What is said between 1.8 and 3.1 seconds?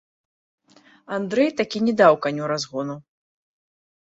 не даў каню разгону.